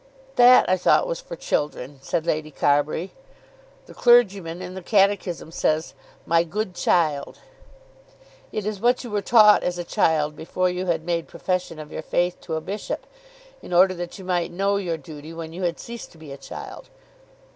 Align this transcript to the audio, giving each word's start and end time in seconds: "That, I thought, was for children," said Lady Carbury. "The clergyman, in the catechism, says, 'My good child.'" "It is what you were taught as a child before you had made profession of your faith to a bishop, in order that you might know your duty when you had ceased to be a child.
"That, 0.35 0.67
I 0.67 0.77
thought, 0.77 1.05
was 1.05 1.21
for 1.21 1.35
children," 1.35 1.99
said 2.01 2.25
Lady 2.25 2.49
Carbury. 2.49 3.11
"The 3.85 3.93
clergyman, 3.93 4.59
in 4.59 4.73
the 4.73 4.81
catechism, 4.81 5.51
says, 5.51 5.93
'My 6.25 6.43
good 6.43 6.73
child.'" 6.73 7.37
"It 8.51 8.65
is 8.65 8.81
what 8.81 9.03
you 9.03 9.11
were 9.11 9.21
taught 9.21 9.61
as 9.61 9.77
a 9.77 9.83
child 9.83 10.35
before 10.35 10.71
you 10.71 10.87
had 10.87 11.05
made 11.05 11.27
profession 11.27 11.77
of 11.77 11.91
your 11.91 12.01
faith 12.01 12.41
to 12.41 12.55
a 12.55 12.61
bishop, 12.61 13.05
in 13.61 13.73
order 13.73 13.93
that 13.93 14.17
you 14.17 14.25
might 14.25 14.51
know 14.51 14.77
your 14.77 14.97
duty 14.97 15.33
when 15.35 15.53
you 15.53 15.61
had 15.61 15.79
ceased 15.79 16.11
to 16.13 16.17
be 16.17 16.31
a 16.31 16.35
child. 16.37 16.89